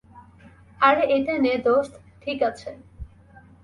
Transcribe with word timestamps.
আরে 0.79 1.03
এটা 1.15 1.33
নে 1.37 1.53
দোস্ত- 1.65 1.93
ঠিক 2.21 2.39
আছে। 2.43 2.69